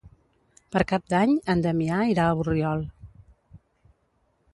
Per 0.75 0.81
Cap 0.91 1.03
d'Any 1.13 1.35
en 1.53 1.61
Damià 1.65 1.99
irà 2.13 2.25
a 2.29 2.39
Borriol. 2.39 2.81